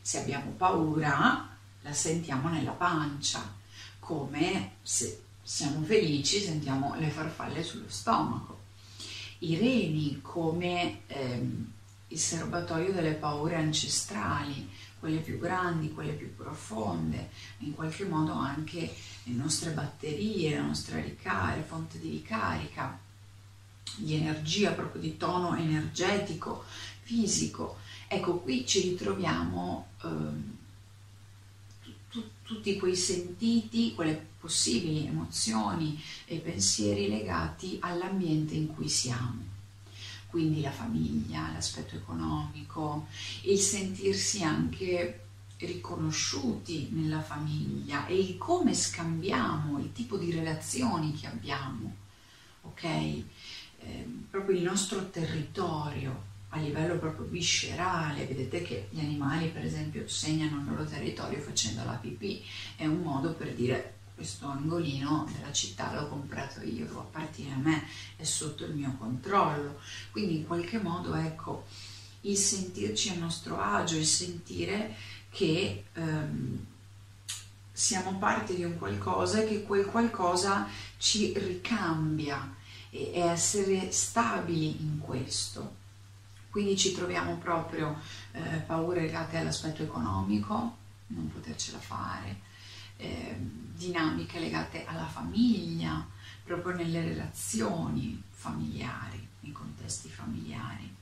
Se 0.00 0.18
abbiamo 0.18 0.50
paura 0.52 1.48
la 1.82 1.92
sentiamo 1.92 2.48
nella 2.48 2.72
pancia, 2.72 3.54
come 3.98 4.72
se 4.82 5.22
siamo 5.42 5.82
felici 5.84 6.40
sentiamo 6.40 6.94
le 6.96 7.10
farfalle 7.10 7.62
sullo 7.64 7.88
stomaco. 7.88 8.58
I 9.38 9.56
reni 9.56 10.20
come 10.22 11.00
ehm, 11.08 11.72
il 12.12 12.18
serbatoio 12.18 12.92
delle 12.92 13.14
paure 13.14 13.54
ancestrali, 13.54 14.68
quelle 14.98 15.18
più 15.18 15.38
grandi, 15.38 15.92
quelle 15.92 16.12
più 16.12 16.34
profonde, 16.34 17.30
in 17.58 17.72
qualche 17.74 18.04
modo 18.04 18.32
anche 18.32 18.94
le 19.24 19.34
nostre 19.34 19.70
batterie, 19.70 20.56
la 20.56 20.62
nostra 20.62 21.00
ricarica, 21.00 21.66
fonte 21.66 21.98
di 21.98 22.10
ricarica, 22.10 22.98
di 23.96 24.14
energia, 24.14 24.72
proprio 24.72 25.00
di 25.00 25.16
tono 25.16 25.56
energetico, 25.56 26.64
fisico. 27.02 27.78
Ecco, 28.08 28.38
qui 28.38 28.66
ci 28.66 28.80
ritroviamo 28.80 29.86
eh, 30.02 30.58
tutti 32.42 32.76
quei 32.76 32.96
sentiti, 32.96 33.94
quelle 33.94 34.26
possibili 34.40 35.06
emozioni 35.06 36.02
e 36.24 36.38
pensieri 36.38 37.08
legati 37.08 37.78
all'ambiente 37.80 38.54
in 38.54 38.74
cui 38.74 38.88
siamo 38.88 39.49
quindi 40.30 40.60
la 40.60 40.70
famiglia, 40.70 41.50
l'aspetto 41.52 41.96
economico, 41.96 43.06
il 43.42 43.58
sentirsi 43.58 44.42
anche 44.42 45.24
riconosciuti 45.58 46.88
nella 46.92 47.20
famiglia 47.20 48.06
e 48.06 48.18
il 48.18 48.38
come 48.38 48.74
scambiamo, 48.74 49.78
il 49.78 49.92
tipo 49.92 50.16
di 50.16 50.30
relazioni 50.30 51.12
che 51.12 51.26
abbiamo, 51.26 51.94
ok? 52.62 52.84
Eh, 52.84 53.24
proprio 54.30 54.56
il 54.56 54.62
nostro 54.62 55.10
territorio 55.10 56.28
a 56.50 56.58
livello 56.58 56.98
proprio 56.98 57.26
viscerale, 57.26 58.24
vedete 58.24 58.62
che 58.62 58.88
gli 58.90 59.00
animali 59.00 59.48
per 59.48 59.64
esempio 59.64 60.08
segnano 60.08 60.60
il 60.60 60.66
loro 60.66 60.84
territorio 60.84 61.38
facendo 61.38 61.84
la 61.84 61.92
pipì, 61.92 62.42
è 62.76 62.86
un 62.86 63.02
modo 63.02 63.32
per 63.34 63.54
dire 63.54 63.98
questo 64.20 64.48
angolino 64.48 65.26
della 65.32 65.50
città 65.50 65.94
l'ho 65.94 66.06
comprato 66.06 66.60
io, 66.60 66.86
appartiene 66.98 67.54
a 67.54 67.56
me, 67.56 67.86
è 68.16 68.22
sotto 68.22 68.66
il 68.66 68.74
mio 68.74 68.94
controllo. 68.98 69.80
Quindi 70.10 70.36
in 70.36 70.46
qualche 70.46 70.78
modo 70.78 71.14
ecco 71.14 71.64
il 72.22 72.36
sentirci 72.36 73.08
a 73.08 73.14
nostro 73.14 73.58
agio, 73.58 73.96
il 73.96 74.04
sentire 74.04 74.94
che 75.30 75.84
ehm, 75.94 76.66
siamo 77.72 78.18
parte 78.18 78.54
di 78.54 78.62
un 78.62 78.76
qualcosa 78.76 79.40
e 79.40 79.48
che 79.48 79.62
quel 79.62 79.86
qualcosa 79.86 80.68
ci 80.98 81.32
ricambia 81.38 82.56
e, 82.90 83.12
essere 83.14 83.90
stabili 83.90 84.82
in 84.82 84.98
questo. 84.98 85.76
Quindi 86.50 86.76
ci 86.76 86.92
troviamo 86.92 87.38
proprio 87.38 87.98
eh, 88.32 88.58
paure 88.66 89.00
legate 89.00 89.38
all'aspetto 89.38 89.82
economico, 89.82 90.76
non 91.06 91.32
potercela 91.32 91.78
fare, 91.78 92.48
eh, 93.00 93.36
dinamiche 93.74 94.38
legate 94.38 94.84
alla 94.84 95.06
famiglia, 95.06 96.06
proprio 96.44 96.76
nelle 96.76 97.02
relazioni 97.02 98.22
familiari, 98.30 99.26
nei 99.40 99.52
contesti 99.52 100.08
familiari. 100.08 100.94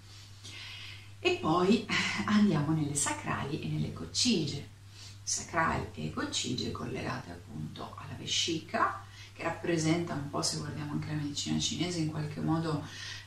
E 1.20 1.38
poi 1.40 1.86
andiamo 2.26 2.72
nelle 2.72 2.94
sacrali 2.94 3.60
e 3.60 3.68
nelle 3.68 3.92
coccige. 3.92 4.76
Sacrali 5.22 5.86
e 5.94 6.12
coccige 6.12 6.70
collegate 6.70 7.32
appunto 7.32 7.94
alla 7.96 8.16
vescica, 8.16 9.04
che 9.34 9.42
rappresenta 9.42 10.14
un 10.14 10.30
po', 10.30 10.40
se 10.40 10.58
guardiamo 10.58 10.92
anche 10.92 11.08
la 11.08 11.14
medicina 11.14 11.58
cinese, 11.58 11.98
in 11.98 12.10
qualche 12.10 12.40
modo 12.40 12.82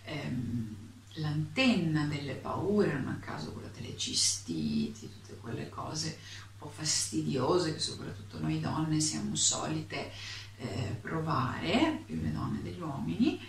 ehm, 0.05 0.75
l'antenna 1.15 2.05
delle 2.05 2.33
paure, 2.35 2.93
non 2.93 3.09
a 3.09 3.19
caso 3.23 3.51
quella 3.51 3.69
delle 3.69 3.97
cistiti, 3.97 5.09
tutte 5.11 5.37
quelle 5.37 5.69
cose 5.69 6.17
po' 6.61 6.69
fastidiose 6.69 7.73
che 7.73 7.79
soprattutto 7.79 8.39
noi 8.39 8.59
donne 8.59 8.99
siamo 8.99 9.35
solite 9.35 10.11
eh, 10.57 10.95
provare, 11.01 12.03
più 12.05 12.21
le 12.21 12.31
donne 12.31 12.61
degli 12.61 12.79
uomini, 12.79 13.41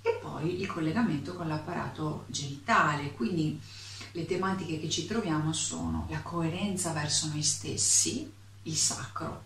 e 0.00 0.18
poi 0.22 0.60
il 0.60 0.66
collegamento 0.68 1.34
con 1.34 1.48
l'apparato 1.48 2.24
genitale, 2.28 3.12
quindi 3.12 3.60
le 4.12 4.26
tematiche 4.26 4.78
che 4.78 4.88
ci 4.88 5.06
troviamo 5.06 5.52
sono 5.52 6.06
la 6.08 6.20
coerenza 6.20 6.92
verso 6.92 7.26
noi 7.26 7.42
stessi, 7.42 8.30
il 8.62 8.76
sacro, 8.76 9.42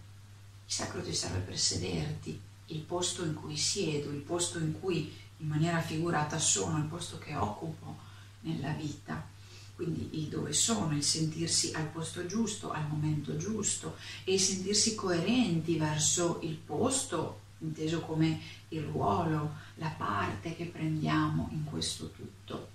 il 0.67 0.73
sacro 0.73 1.03
ti 1.03 1.15
serve 1.15 1.39
per 1.39 1.59
sederti, 1.59 2.39
il 2.67 2.81
posto 2.81 3.25
in 3.25 3.33
cui 3.33 3.57
siedo, 3.57 4.11
il 4.11 4.21
posto 4.21 4.59
in 4.59 4.79
cui 4.79 5.11
in 5.39 5.49
maniera 5.49 5.81
figurata 5.81 6.39
sono, 6.39 6.77
il 6.77 6.85
posto 6.85 7.17
che 7.19 7.35
occupo 7.35 7.97
nella 8.41 8.73
vita 8.73 9.35
quindi 9.77 10.09
il 10.19 10.29
dove 10.29 10.55
sono, 10.55 10.97
il 10.97 11.05
sentirsi 11.05 11.71
al 11.75 11.87
posto 11.89 12.25
giusto, 12.25 12.73
al 12.73 12.89
momento 12.89 13.37
giusto 13.37 13.97
e 14.25 14.33
il 14.33 14.41
sentirsi 14.41 14.95
coerenti 14.95 15.77
verso 15.77 16.41
il 16.43 16.55
posto, 16.57 17.41
inteso 17.59 18.01
come 18.01 18.41
il 18.71 18.83
ruolo, 18.83 19.57
la 19.75 19.91
parte 19.91 20.57
che 20.57 20.65
prendiamo 20.65 21.51
in 21.53 21.65
questo 21.65 22.11
tutto. 22.11 22.69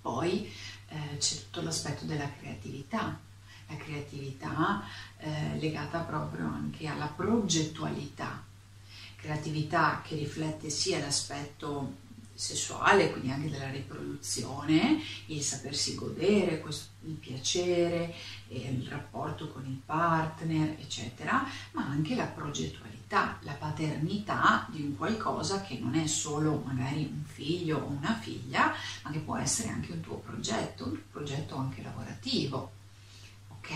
Poi 0.00 0.48
eh, 0.88 1.16
c'è 1.18 1.36
tutto 1.36 1.60
l'aspetto 1.60 2.04
della 2.04 2.30
creatività, 2.38 3.18
la 3.66 3.76
creatività 3.76 4.84
eh, 5.18 5.58
legata 5.58 6.00
proprio 6.00 6.46
anche 6.46 6.86
alla 6.86 7.08
progettualità, 7.08 8.44
creatività 9.16 10.02
che 10.06 10.14
riflette 10.14 10.70
sia 10.70 11.00
l'aspetto 11.00 12.08
sessuale, 12.40 13.10
quindi 13.12 13.30
anche 13.30 13.50
della 13.50 13.68
riproduzione, 13.68 14.98
il 15.26 15.42
sapersi 15.42 15.94
godere, 15.94 16.60
questo, 16.60 16.88
il 17.04 17.12
piacere, 17.12 18.14
il 18.48 18.86
rapporto 18.88 19.48
con 19.48 19.66
il 19.66 19.78
partner, 19.84 20.76
eccetera, 20.80 21.46
ma 21.72 21.84
anche 21.84 22.14
la 22.14 22.24
progettualità, 22.24 23.38
la 23.42 23.52
paternità 23.52 24.66
di 24.70 24.80
un 24.80 24.96
qualcosa 24.96 25.60
che 25.60 25.78
non 25.78 25.94
è 25.94 26.06
solo 26.06 26.62
magari 26.64 27.02
un 27.12 27.24
figlio 27.24 27.80
o 27.80 27.88
una 27.88 28.18
figlia, 28.18 28.72
ma 29.02 29.10
che 29.10 29.18
può 29.18 29.36
essere 29.36 29.68
anche 29.68 29.92
un 29.92 30.00
tuo 30.00 30.16
progetto, 30.16 30.86
un 30.86 30.98
progetto 31.10 31.56
anche 31.56 31.82
lavorativo. 31.82 32.72
Ok? 33.50 33.72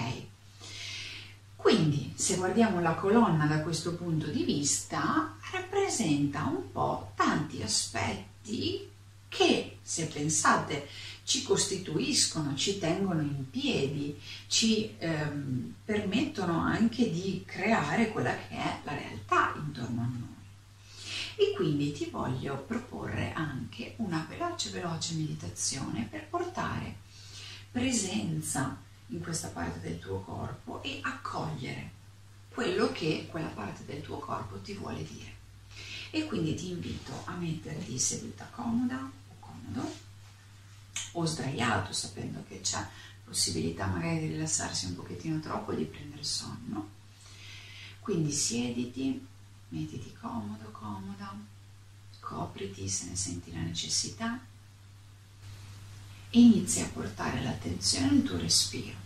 Quindi, 1.57 2.15
se 2.17 2.37
guardiamo 2.37 2.81
la 2.81 2.95
colonna 2.95 3.45
da 3.45 3.61
questo 3.61 3.95
punto 3.95 4.29
di 4.29 4.43
vista, 4.45 5.37
rappresenta 5.53 6.45
un 6.45 6.73
po' 6.73 7.13
tanti 7.15 7.63
aspetti 7.63 8.33
aspetti 8.45 8.91
che, 9.29 9.79
se 9.83 10.07
pensate, 10.07 10.87
ci 11.25 11.43
costituiscono, 11.43 12.55
ci 12.55 12.79
tengono 12.79 13.23
in 13.23 13.49
piedi, 13.51 14.21
ci 14.47 14.95
ehm, 14.99 15.75
permettono 15.85 16.59
anche 16.61 17.11
di 17.11 17.43
creare 17.47 18.11
quella 18.11 18.37
che 18.37 18.55
è 18.57 18.81
la 18.85 18.95
realtà 18.95 19.55
intorno 19.57 20.03
a 20.03 20.05
noi. 20.05 20.33
E 21.37 21.53
quindi 21.57 21.93
ti 21.93 22.11
voglio 22.11 22.59
proporre 22.59 23.33
anche 23.33 23.95
una 23.97 24.25
veloce, 24.29 24.71
veloce 24.71 25.15
meditazione 25.15 26.07
per 26.09 26.29
portare 26.29 26.97
presenza 27.73 28.81
in 29.09 29.21
questa 29.21 29.49
parte 29.49 29.81
del 29.81 29.99
tuo 29.99 30.21
corpo 30.21 30.81
e 30.83 31.01
accogliere 31.03 31.91
quello 32.51 32.93
che 32.93 33.27
quella 33.29 33.49
parte 33.49 33.85
del 33.85 34.01
tuo 34.01 34.19
corpo 34.19 34.61
ti 34.61 34.75
vuole 34.75 35.03
dire 35.03 35.34
e 36.15 36.27
quindi 36.27 36.55
ti 36.55 36.71
invito 36.71 37.23
a 37.25 37.33
metterti 37.33 37.99
seduta 37.99 38.49
comoda 38.53 39.11
o 39.29 39.35
comodo 39.41 39.97
o 41.13 41.25
sdraiato 41.25 41.93
sapendo 41.93 42.45
che 42.47 42.61
c'è 42.61 42.87
possibilità 43.25 43.87
magari 43.87 44.21
di 44.21 44.27
rilassarsi 44.29 44.87
un 44.87 44.95
pochettino 44.95 45.41
troppo 45.41 45.73
e 45.73 45.77
di 45.77 45.85
prendere 45.87 46.23
sonno. 46.23 46.91
Quindi 47.99 48.31
siediti, 48.31 49.27
mettiti 49.71 50.13
comodo, 50.13 50.71
comoda, 50.71 51.37
copriti 52.21 52.89
se 52.89 53.07
ne 53.07 53.17
senti 53.17 53.53
la 53.53 53.63
necessità 53.63 54.39
e 56.31 56.41
inizia 56.41 56.85
a 56.85 56.91
portare 56.91 57.43
l'attenzione 57.43 58.11
al 58.11 58.23
tuo 58.23 58.39
respiro, 58.39 58.97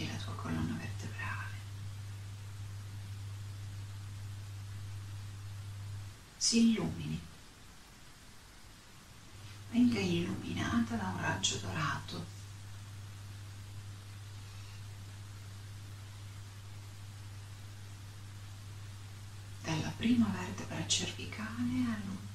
che 0.00 0.10
la 0.10 0.16
tua 0.16 0.32
colonna 0.34 0.76
vertebrale 0.78 1.58
si 6.38 6.70
illumini, 6.70 7.20
venga 9.70 9.98
illuminata 9.98 10.96
da 10.96 11.08
un 11.08 11.20
raggio 11.20 11.58
dorato. 11.58 12.38
Dalla 19.62 19.92
prima 19.98 20.28
vertebra 20.28 20.86
cervicale 20.86 21.44
all'ultima. 21.50 22.29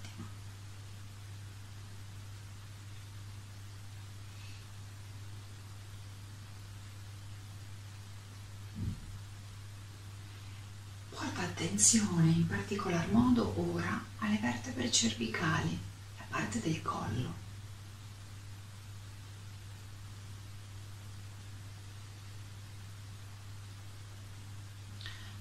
Attenzione 11.56 12.32
in 12.32 12.48
particolar 12.48 13.10
modo 13.12 13.54
ora 13.72 14.04
alle 14.18 14.38
vertebre 14.39 14.91
cervicali, 14.91 15.80
la 16.18 16.26
parte 16.28 16.60
del 16.60 16.82
collo. 16.82 17.34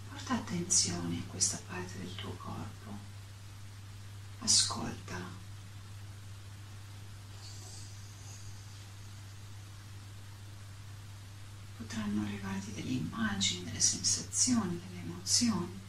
Porta 0.09 0.35
attenzione 0.35 1.19
a 1.19 1.31
questa 1.31 1.61
parte 1.67 1.99
del 1.99 2.15
tuo 2.15 2.31
corpo, 2.37 2.97
ascoltala. 4.39 5.43
Potranno 11.77 12.23
arrivarti 12.23 12.73
delle 12.73 12.93
immagini, 12.93 13.65
delle 13.65 13.81
sensazioni, 13.81 14.81
delle 14.87 15.01
emozioni. 15.01 15.84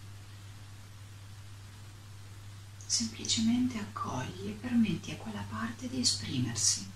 Semplicemente 2.95 3.77
accogli 3.77 4.47
e 4.47 4.51
permetti 4.51 5.11
a 5.11 5.17
quella 5.17 5.43
parte 5.49 5.89
di 5.89 5.99
esprimersi. 5.99 6.89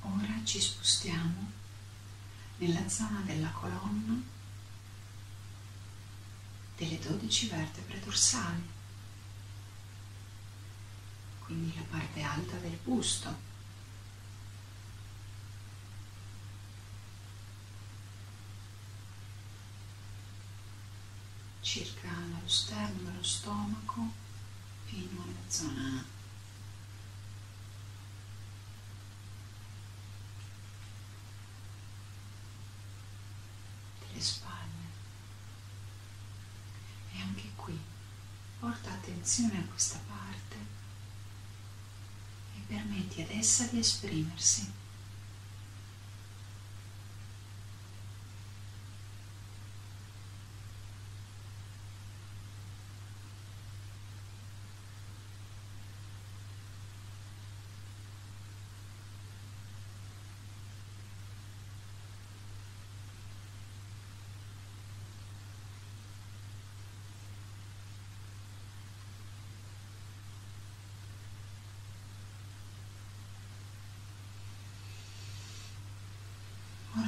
Ora 0.00 0.40
ci 0.44 0.58
spostiamo 0.58 1.52
nella 2.56 2.88
zona 2.88 3.20
della 3.26 3.50
colonna 3.50 4.39
delle 6.80 6.98
12 6.98 7.48
vertebre 7.48 8.00
dorsali, 8.00 8.66
quindi 11.40 11.76
la 11.76 11.82
parte 11.82 12.22
alta 12.22 12.56
del 12.56 12.78
busto. 12.82 13.48
circa 21.60 22.08
dallo 22.08 22.48
sterno 22.48 23.10
dello 23.10 23.22
stomaco 23.22 24.10
fino 24.86 25.22
alla 25.22 25.48
zona 25.48 26.04
porta 38.60 38.94
attenzione 39.20 39.58
a 39.58 39.70
questa 39.70 40.00
parte 40.08 40.56
e 42.56 42.60
permetti 42.66 43.20
ad 43.20 43.30
essa 43.30 43.64
di 43.64 43.78
esprimersi. 43.78 44.79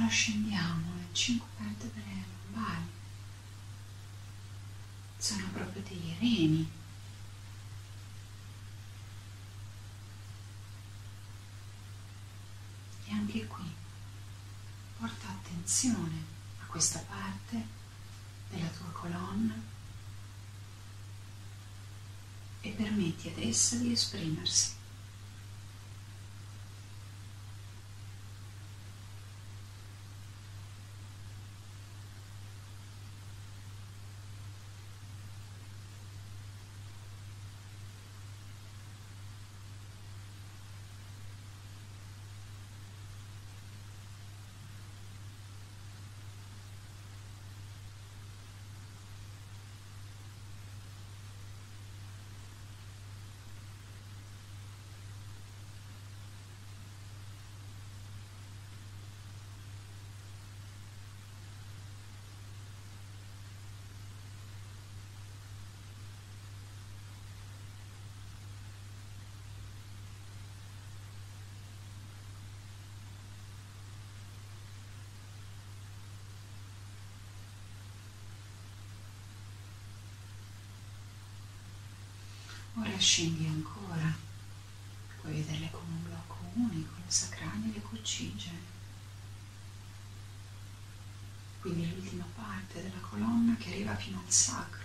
Ora 0.03 0.11
scendiamo 0.11 0.95
le 0.97 1.07
cinque 1.13 1.47
vertebre 1.57 2.25
lombari. 2.51 2.89
Sono 5.17 5.47
proprio 5.53 5.81
dei 5.81 6.15
reni. 6.19 6.69
E 13.05 13.11
anche 13.13 13.47
qui 13.47 13.71
porta 14.97 15.29
attenzione 15.29 16.21
a 16.59 16.65
questa 16.65 16.99
parte 16.99 17.65
della 18.49 18.67
tua 18.67 18.89
colonna 18.91 19.55
e 22.59 22.69
permetti 22.71 23.29
ad 23.29 23.37
essa 23.37 23.77
di 23.77 23.93
esprimersi. 23.93 24.81
Ora 82.75 82.97
scendi 82.97 83.45
ancora, 83.45 84.15
puoi 85.21 85.33
vederle 85.33 85.69
come 85.69 85.91
un 85.91 86.03
blocco 86.03 86.37
unico, 86.55 86.93
le 86.97 87.11
sacrali 87.11 87.69
e 87.69 87.73
le 87.73 87.81
coccige. 87.81 88.51
Quindi 91.61 91.93
l'ultima 91.93 92.25
parte 92.35 92.81
della 92.81 92.99
colonna 92.99 93.55
che 93.55 93.69
arriva 93.69 93.95
fino 93.95 94.19
al 94.19 94.31
sacro. 94.31 94.81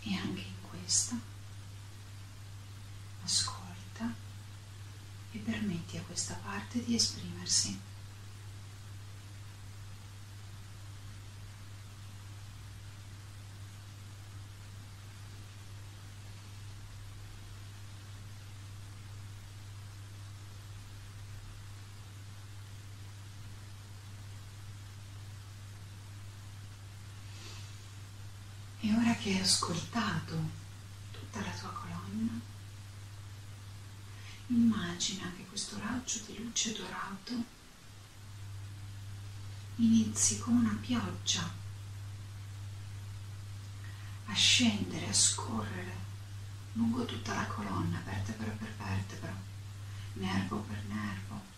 E 0.00 0.14
anche 0.14 0.40
in 0.40 0.68
questa 0.68 1.16
ascolta 3.22 4.12
e 5.32 5.38
permetti 5.38 5.96
a 5.96 6.02
questa 6.02 6.34
parte 6.34 6.84
di 6.84 6.94
esprimersi. 6.94 7.78
E 28.86 28.94
ora 28.94 29.16
che 29.16 29.30
hai 29.30 29.40
ascoltato 29.40 30.38
tutta 31.10 31.40
la 31.40 31.50
tua 31.50 31.70
colonna, 31.70 32.38
immagina 34.46 35.32
che 35.36 35.44
questo 35.46 35.76
raggio 35.80 36.20
di 36.24 36.40
luce 36.40 36.72
dorato 36.72 37.32
inizi 39.74 40.38
come 40.38 40.60
una 40.60 40.78
pioggia 40.80 41.52
a 44.26 44.34
scendere, 44.34 45.08
a 45.08 45.12
scorrere 45.12 45.96
lungo 46.74 47.04
tutta 47.06 47.34
la 47.34 47.46
colonna, 47.46 48.00
vertebra 48.04 48.52
per 48.52 48.72
vertebra, 48.76 49.34
nervo 50.12 50.58
per 50.58 50.84
nervo 50.84 51.55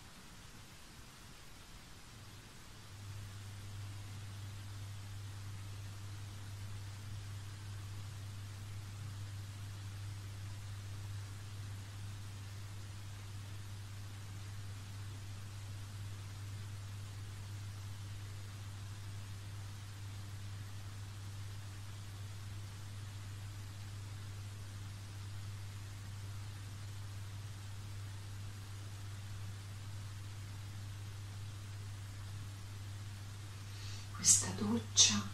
questa 34.29 34.51
doccia 34.51 35.27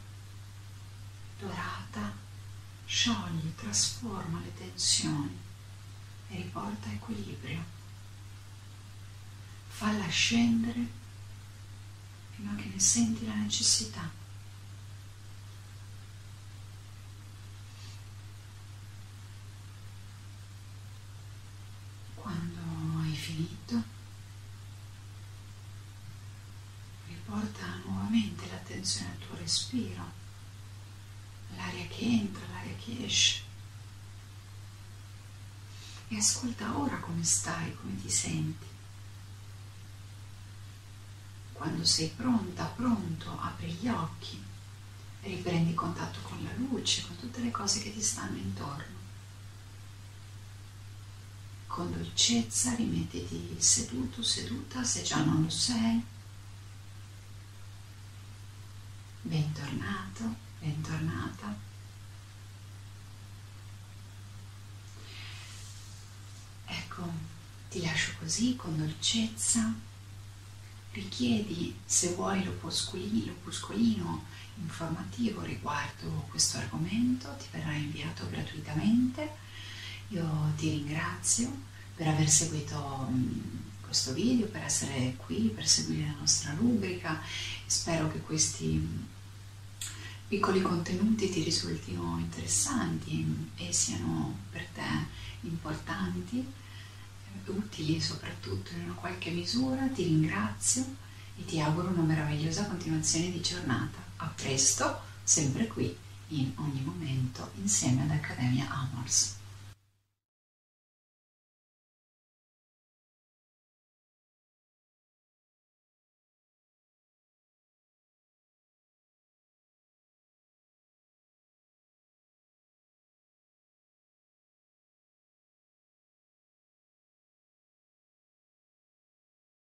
dorata 1.38 2.16
scioglie, 2.86 3.54
trasforma 3.56 4.40
le 4.40 4.54
tensioni 4.54 5.38
e 6.30 6.36
riporta 6.38 6.90
equilibrio. 6.90 7.62
Falla 9.68 10.08
scendere 10.08 10.88
fino 12.36 12.52
a 12.52 12.56
che 12.56 12.70
ne 12.74 12.80
senti 12.80 13.26
la 13.26 13.36
necessità. 13.36 14.10
Quando 22.14 22.62
hai 23.02 23.14
finito, 23.14 23.94
attenzione 28.86 29.12
al 29.12 29.18
tuo 29.20 29.35
respiro, 29.46 30.12
l'aria 31.56 31.86
che 31.86 32.04
entra, 32.04 32.44
l'aria 32.52 32.76
che 32.84 33.06
esce. 33.06 33.44
E 36.08 36.18
ascolta 36.18 36.78
ora 36.78 36.98
come 36.98 37.24
stai, 37.24 37.76
come 37.76 37.96
ti 38.02 38.10
senti. 38.10 38.66
Quando 41.54 41.86
sei 41.86 42.10
pronta, 42.10 42.66
pronto, 42.66 43.40
apri 43.40 43.72
gli 43.72 43.88
occhi, 43.88 44.44
riprendi 45.22 45.74
contatto 45.76 46.20
con 46.22 46.44
la 46.44 46.52
luce, 46.58 47.06
con 47.06 47.16
tutte 47.16 47.40
le 47.42 47.52
cose 47.52 47.82
che 47.82 47.94
ti 47.94 48.02
stanno 48.02 48.38
intorno. 48.38 48.94
Con 51.68 51.92
dolcezza 51.92 52.74
rimettiti 52.74 53.56
seduto, 53.60 54.24
seduta, 54.24 54.84
se 54.84 55.04
già 55.04 55.24
non 55.24 55.44
lo 55.44 55.50
sei 55.50 56.04
Bentornato, 59.28 60.36
bentornata. 60.60 61.58
Ecco, 66.68 67.12
ti 67.68 67.82
lascio 67.82 68.12
così 68.20 68.56
con 68.56 68.78
dolcezza. 68.78 69.74
Richiedi, 70.92 71.76
se 71.84 72.14
vuoi, 72.14 72.44
l'opuscolino, 72.44 74.24
informativo 74.58 75.42
riguardo 75.42 76.28
questo 76.30 76.58
argomento 76.58 77.36
ti 77.40 77.48
verrà 77.50 77.74
inviato 77.74 78.30
gratuitamente. 78.30 79.28
Io 80.10 80.54
ti 80.56 80.70
ringrazio 80.70 81.52
per 81.96 82.10
aver 82.10 82.30
seguito 82.30 83.08
mm, 83.10 83.40
questo 83.82 84.14
video, 84.14 84.46
per 84.46 84.62
essere 84.62 85.16
qui, 85.16 85.50
per 85.50 85.68
seguire 85.68 86.06
la 86.06 86.20
nostra 86.20 86.54
rubrica. 86.54 87.20
Spero 87.66 88.12
che 88.12 88.20
questi 88.20 89.14
piccoli 90.28 90.62
contenuti 90.62 91.30
ti 91.30 91.44
risultino 91.44 92.18
interessanti 92.20 93.50
e 93.56 93.72
siano 93.72 94.38
per 94.52 94.66
te 94.74 94.82
importanti, 95.42 96.46
utili 97.46 98.02
soprattutto 98.02 98.72
in 98.74 98.86
una 98.86 98.94
qualche 98.94 99.30
misura. 99.30 99.88
Ti 99.88 100.04
ringrazio 100.04 100.84
e 101.38 101.46
ti 101.46 101.60
auguro 101.60 101.90
una 101.90 102.02
meravigliosa 102.02 102.66
continuazione 102.66 103.32
di 103.32 103.42
giornata. 103.42 104.04
A 104.18 104.28
presto, 104.28 105.02
sempre 105.24 105.68
qui, 105.68 105.96
in 106.30 106.52
ogni 106.56 106.82
momento, 106.82 107.52
insieme 107.56 108.04
ad 108.04 108.12
Accademia 108.12 108.68
Amors. 108.70 109.35